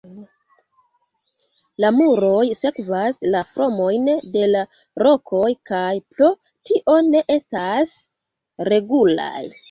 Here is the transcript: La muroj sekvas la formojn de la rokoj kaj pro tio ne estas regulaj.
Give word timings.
La 1.83 1.89
muroj 1.97 2.45
sekvas 2.61 3.19
la 3.35 3.41
formojn 3.57 4.09
de 4.35 4.47
la 4.53 4.61
rokoj 5.07 5.49
kaj 5.71 5.91
pro 6.15 6.29
tio 6.71 6.95
ne 7.11 7.21
estas 7.35 7.93
regulaj. 8.75 9.43